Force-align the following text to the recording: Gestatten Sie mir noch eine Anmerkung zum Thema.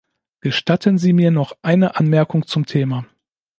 Gestatten 0.39 0.97
Sie 0.97 1.13
mir 1.13 1.29
noch 1.29 1.55
eine 1.61 1.95
Anmerkung 1.95 2.47
zum 2.47 2.65
Thema. 2.65 3.05